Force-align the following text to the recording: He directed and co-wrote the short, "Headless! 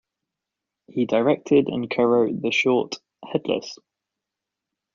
He 0.87 1.05
directed 1.05 1.67
and 1.67 1.87
co-wrote 1.87 2.41
the 2.41 2.49
short, 2.51 2.95
"Headless! 3.23 3.77